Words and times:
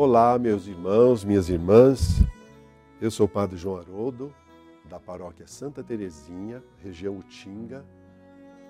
Olá, 0.00 0.38
meus 0.38 0.68
irmãos, 0.68 1.24
minhas 1.24 1.48
irmãs. 1.48 2.22
Eu 3.00 3.10
sou 3.10 3.26
o 3.26 3.28
Padre 3.28 3.56
João 3.56 3.78
Haroldo, 3.78 4.32
da 4.88 5.00
paróquia 5.00 5.44
Santa 5.48 5.82
Terezinha, 5.82 6.62
região 6.80 7.18
Utinga, 7.18 7.84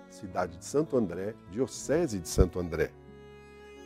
cidade 0.09 0.57
de 0.57 0.65
Santo 0.65 0.97
André, 0.97 1.35
diocese 1.51 2.19
de 2.19 2.27
Santo 2.27 2.59
André. 2.59 2.93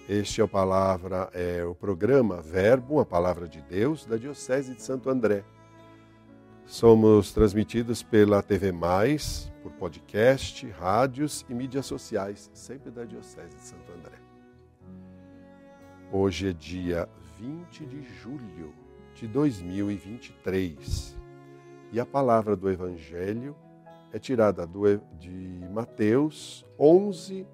Este 0.08 0.40
é, 0.40 0.44
a 0.44 0.46
palavra, 0.46 1.30
é 1.34 1.64
o 1.64 1.74
programa 1.74 2.40
Verbo, 2.40 3.00
a 3.00 3.04
Palavra 3.04 3.48
de 3.48 3.60
Deus, 3.60 4.06
da 4.06 4.16
diocese 4.16 4.76
de 4.76 4.80
Santo 4.80 5.10
André. 5.10 5.44
Somos 6.64 7.32
transmitidos 7.32 8.04
pela 8.04 8.40
TV 8.40 8.70
Mais, 8.70 9.52
por 9.64 9.72
podcast, 9.72 10.64
rádios 10.70 11.44
e 11.48 11.54
mídias 11.54 11.86
sociais, 11.86 12.48
sempre 12.54 12.92
da 12.92 13.04
diocese 13.04 13.56
de 13.56 13.62
Santo 13.62 13.90
André. 13.90 14.22
Hoje 16.12 16.50
é 16.50 16.52
dia 16.52 17.08
20 17.42 17.86
de 17.86 18.02
julho 18.04 18.72
de 19.16 19.26
2023 19.26 21.18
e 21.90 21.98
a 21.98 22.06
palavra 22.06 22.54
do 22.54 22.70
Evangelho 22.70 23.56
é 24.12 24.18
tirada 24.20 24.64
do, 24.64 24.84
de 25.18 25.66
Mateus 25.72 26.64
11, 26.78 27.44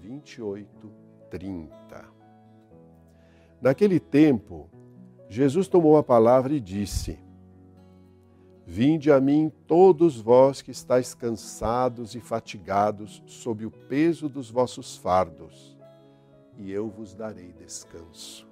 28, 0.00 0.90
30. 1.28 2.04
Naquele 3.60 4.00
tempo, 4.00 4.70
Jesus 5.28 5.68
tomou 5.68 5.98
a 5.98 6.02
palavra 6.02 6.54
e 6.54 6.60
disse: 6.60 7.18
Vinde 8.64 9.12
a 9.12 9.20
mim 9.20 9.52
todos 9.66 10.18
vós 10.18 10.62
que 10.62 10.70
estáis 10.70 11.12
cansados 11.12 12.14
e 12.14 12.20
fatigados 12.20 13.22
sob 13.26 13.66
o 13.66 13.70
peso 13.70 14.26
dos 14.26 14.50
vossos 14.50 14.96
fardos, 14.96 15.76
e 16.56 16.72
eu 16.72 16.88
vos 16.88 17.14
darei 17.14 17.52
descanso. 17.52 18.47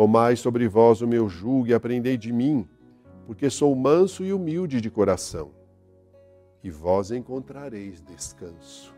Tomai 0.00 0.34
sobre 0.34 0.66
vós 0.66 1.02
o 1.02 1.06
meu 1.06 1.28
jugo 1.28 1.66
e 1.66 1.74
aprendei 1.74 2.16
de 2.16 2.32
mim, 2.32 2.66
porque 3.26 3.50
sou 3.50 3.76
manso 3.76 4.24
e 4.24 4.32
humilde 4.32 4.80
de 4.80 4.90
coração, 4.90 5.52
e 6.64 6.70
vós 6.70 7.10
encontrareis 7.10 8.00
descanso. 8.00 8.94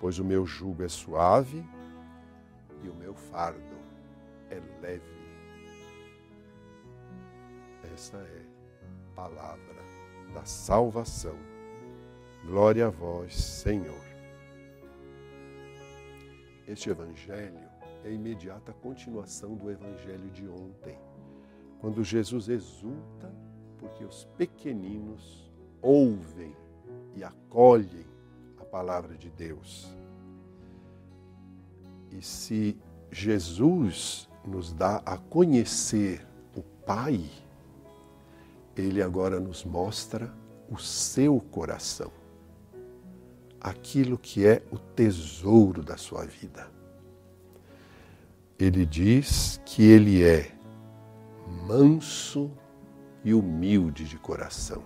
Pois 0.00 0.18
o 0.18 0.24
meu 0.24 0.46
jugo 0.46 0.82
é 0.82 0.88
suave 0.88 1.62
e 2.82 2.88
o 2.88 2.94
meu 2.94 3.12
fardo 3.12 3.76
é 4.48 4.58
leve. 4.80 5.04
Esta 7.92 8.16
é 8.16 8.42
a 9.10 9.14
palavra 9.14 9.82
da 10.32 10.42
salvação. 10.46 11.36
Glória 12.46 12.86
a 12.86 12.90
vós, 12.90 13.36
Senhor. 13.36 14.06
Este 16.66 16.88
evangelho 16.88 17.69
é 18.04 18.08
a 18.08 18.12
imediata 18.12 18.72
continuação 18.72 19.54
do 19.54 19.70
evangelho 19.70 20.30
de 20.30 20.46
ontem, 20.48 20.98
quando 21.80 22.04
Jesus 22.04 22.48
exulta 22.48 23.32
porque 23.78 24.04
os 24.04 24.24
pequeninos 24.36 25.50
ouvem 25.80 26.54
e 27.16 27.24
acolhem 27.24 28.06
a 28.58 28.64
palavra 28.64 29.16
de 29.16 29.30
Deus. 29.30 29.88
E 32.10 32.22
se 32.22 32.78
Jesus 33.10 34.28
nos 34.44 34.72
dá 34.72 35.02
a 35.06 35.16
conhecer 35.16 36.26
o 36.54 36.62
Pai, 36.62 37.24
ele 38.76 39.02
agora 39.02 39.40
nos 39.40 39.64
mostra 39.64 40.32
o 40.70 40.78
seu 40.78 41.40
coração, 41.40 42.12
aquilo 43.60 44.18
que 44.18 44.46
é 44.46 44.62
o 44.70 44.78
tesouro 44.78 45.82
da 45.82 45.96
sua 45.96 46.24
vida. 46.24 46.79
Ele 48.60 48.84
diz 48.84 49.58
que 49.64 49.82
ele 49.82 50.22
é 50.22 50.52
manso 51.66 52.50
e 53.24 53.32
humilde 53.32 54.04
de 54.04 54.18
coração. 54.18 54.82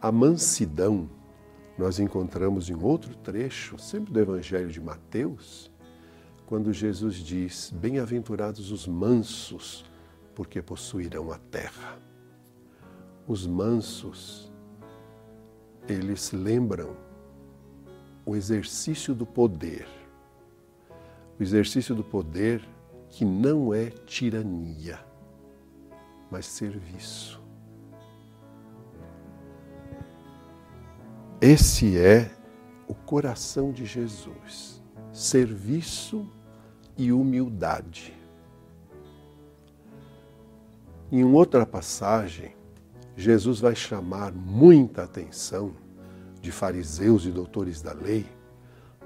A 0.00 0.10
mansidão 0.10 1.06
nós 1.76 1.98
encontramos 1.98 2.70
em 2.70 2.74
outro 2.74 3.14
trecho, 3.14 3.78
sempre 3.78 4.10
do 4.10 4.18
Evangelho 4.18 4.70
de 4.70 4.80
Mateus, 4.80 5.70
quando 6.46 6.72
Jesus 6.72 7.16
diz: 7.16 7.70
Bem-aventurados 7.70 8.72
os 8.72 8.86
mansos, 8.86 9.84
porque 10.34 10.62
possuirão 10.62 11.30
a 11.30 11.36
terra. 11.36 11.98
Os 13.26 13.46
mansos, 13.46 14.50
eles 15.86 16.32
lembram 16.32 16.96
o 18.24 18.34
exercício 18.34 19.14
do 19.14 19.26
poder. 19.26 19.86
O 21.38 21.42
exercício 21.42 21.94
do 21.94 22.02
poder 22.02 22.66
que 23.10 23.24
não 23.24 23.72
é 23.72 23.86
tirania, 23.90 24.98
mas 26.30 26.46
serviço. 26.46 27.40
Esse 31.40 31.96
é 31.96 32.30
o 32.86 32.94
coração 32.94 33.72
de 33.72 33.86
Jesus: 33.86 34.82
serviço 35.12 36.28
e 36.96 37.12
humildade. 37.12 38.14
Em 41.10 41.24
outra 41.24 41.64
passagem, 41.64 42.54
Jesus 43.16 43.60
vai 43.60 43.74
chamar 43.74 44.32
muita 44.32 45.04
atenção 45.04 45.74
de 46.40 46.52
fariseus 46.52 47.24
e 47.24 47.30
doutores 47.30 47.80
da 47.80 47.92
lei 47.92 48.26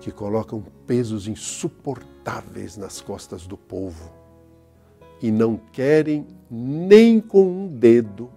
que 0.03 0.11
colocam 0.11 0.61
pesos 0.85 1.29
insuportáveis 1.29 2.77
nas 2.77 3.01
costas 3.01 3.47
do 3.47 3.57
povo 3.57 4.13
e 5.23 5.31
não 5.31 5.57
querem 5.57 6.27
nem 6.51 7.21
com 7.21 7.47
um 7.47 7.69
dedo 7.69 8.29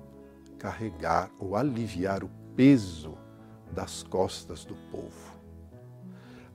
carregar 0.60 1.32
ou 1.40 1.56
aliviar 1.56 2.24
o 2.24 2.30
peso 2.56 3.18
das 3.72 4.04
costas 4.04 4.64
do 4.64 4.76
povo. 4.92 5.34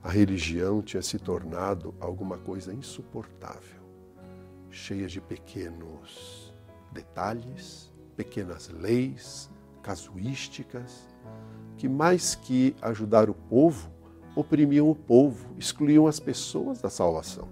A 0.01 0.09
religião 0.09 0.81
tinha 0.81 1.01
se 1.01 1.19
tornado 1.19 1.93
alguma 1.99 2.37
coisa 2.37 2.73
insuportável, 2.73 3.81
cheia 4.69 5.07
de 5.07 5.19
pequenos 5.19 6.53
detalhes, 6.89 7.91
pequenas 8.15 8.69
leis, 8.69 9.49
casuísticas, 9.83 11.05
que 11.75 11.89
mais 11.89 12.33
que 12.33 12.73
ajudar 12.81 13.29
o 13.29 13.33
povo, 13.33 13.91
oprimiam 14.35 14.89
o 14.89 14.95
povo, 14.95 15.55
excluíam 15.57 16.07
as 16.07 16.19
pessoas 16.19 16.81
da 16.81 16.89
salvação. 16.89 17.47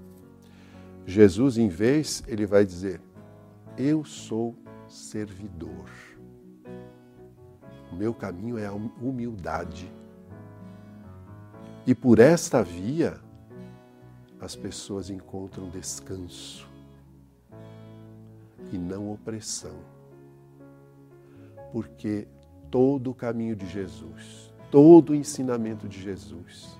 Jesus, 1.06 1.57
em 1.57 1.67
vez, 1.67 2.23
ele 2.28 2.45
vai 2.45 2.66
dizer: 2.66 3.01
Eu 3.78 4.03
sou 4.03 4.56
servidor. 4.88 5.90
O 7.91 7.95
meu 7.95 8.13
caminho 8.13 8.57
é 8.57 8.67
a 8.67 8.73
humildade 8.73 9.91
e 11.90 11.95
por 11.95 12.19
esta 12.19 12.62
via, 12.62 13.19
as 14.40 14.56
pessoas 14.56 15.09
encontram 15.09 15.69
descanso 15.69 16.69
e 18.72 18.78
não 18.78 19.11
opressão. 19.11 19.75
Porque 21.72 22.28
todo 22.69 23.09
o 23.09 23.16
caminho 23.16 23.56
de 23.56 23.66
Jesus, 23.67 24.53
todo 24.72 25.12
o 25.12 25.16
ensinamento 25.16 25.88
de 25.88 26.02
Jesus 26.02 26.80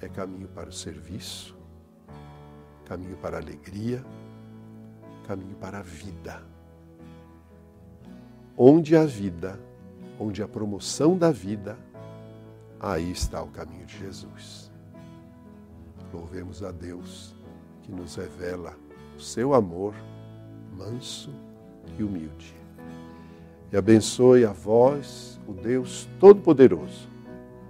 é 0.00 0.08
caminho 0.08 0.48
para 0.48 0.68
o 0.68 0.72
serviço, 0.72 1.56
caminho 2.84 3.16
para 3.16 3.36
a 3.36 3.40
alegria, 3.40 4.04
caminho 5.26 5.56
para 5.56 5.78
a 5.78 5.82
vida. 5.82 6.42
Onde 8.56 8.96
a 8.96 9.04
vida, 9.04 9.58
onde 10.18 10.42
a 10.42 10.48
promoção 10.48 11.16
da 11.16 11.30
vida, 11.30 11.78
Aí 12.82 13.12
está 13.12 13.42
o 13.42 13.48
caminho 13.48 13.84
de 13.84 13.98
Jesus. 13.98 14.72
Louvemos 16.14 16.62
a 16.62 16.72
Deus 16.72 17.36
que 17.82 17.92
nos 17.92 18.16
revela 18.16 18.74
o 19.14 19.20
seu 19.20 19.52
amor 19.52 19.94
manso 20.72 21.30
e 21.98 22.02
humilde. 22.02 22.54
E 23.72 23.76
abençoe 23.76 24.44
a 24.44 24.52
vós, 24.52 25.40
o 25.46 25.52
Deus 25.52 26.08
Todo-Poderoso, 26.18 27.08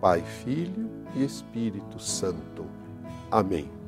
Pai, 0.00 0.22
Filho 0.22 0.88
e 1.14 1.22
Espírito 1.22 1.98
Santo. 1.98 2.64
Amém. 3.30 3.79